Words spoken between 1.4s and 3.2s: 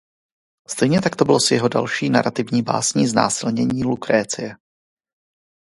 jeho další narativní básní